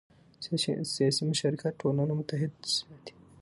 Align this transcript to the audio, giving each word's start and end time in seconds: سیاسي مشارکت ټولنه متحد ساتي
سیاسي 0.95 1.23
مشارکت 1.31 1.73
ټولنه 1.81 2.13
متحد 2.19 2.53
ساتي 2.77 3.13